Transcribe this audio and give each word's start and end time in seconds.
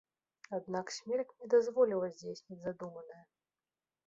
Аднак 0.57 0.93
смерць 0.95 1.35
не 1.43 1.49
дазволіла 1.55 2.09
здзейсніць 2.17 2.59
задуманае. 2.65 3.23